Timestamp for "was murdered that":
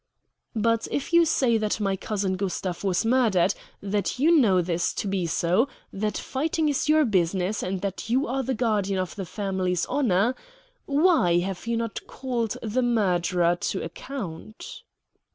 2.83-4.17